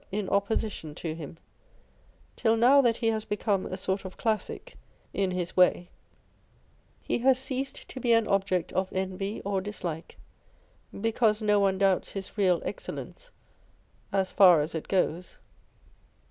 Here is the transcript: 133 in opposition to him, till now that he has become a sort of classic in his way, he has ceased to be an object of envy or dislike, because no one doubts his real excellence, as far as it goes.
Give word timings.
133 0.09 0.19
in 0.19 0.35
opposition 0.35 0.95
to 0.95 1.13
him, 1.13 1.37
till 2.35 2.57
now 2.57 2.81
that 2.81 2.97
he 2.97 3.07
has 3.09 3.23
become 3.23 3.67
a 3.67 3.77
sort 3.77 4.03
of 4.03 4.17
classic 4.17 4.73
in 5.13 5.29
his 5.29 5.55
way, 5.55 5.91
he 7.03 7.19
has 7.19 7.37
ceased 7.37 7.87
to 7.87 7.99
be 7.99 8.11
an 8.11 8.27
object 8.27 8.73
of 8.73 8.91
envy 8.93 9.43
or 9.45 9.61
dislike, 9.61 10.17
because 11.01 11.39
no 11.39 11.59
one 11.59 11.77
doubts 11.77 12.13
his 12.13 12.35
real 12.35 12.63
excellence, 12.65 13.29
as 14.11 14.31
far 14.31 14.61
as 14.61 14.73
it 14.73 14.87
goes. 14.87 15.37